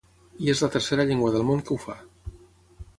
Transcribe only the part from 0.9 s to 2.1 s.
llengua del món que ho fa.